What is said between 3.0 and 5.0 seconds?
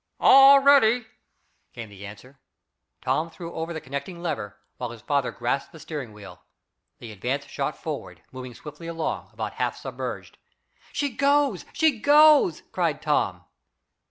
Tom threw over the connecting lever, while